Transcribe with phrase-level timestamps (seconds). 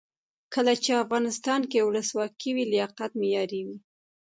[0.53, 3.77] کله چې افغانستان کې ولسواکي وي لیاقت معیار وي.